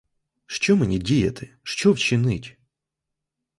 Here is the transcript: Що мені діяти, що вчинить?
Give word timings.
Що 0.45 0.75
мені 0.75 0.99
діяти, 0.99 1.57
що 1.63 1.91
вчинить? 1.91 2.57